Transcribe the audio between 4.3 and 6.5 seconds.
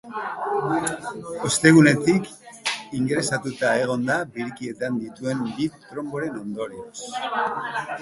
birikietan dituen bi tronboren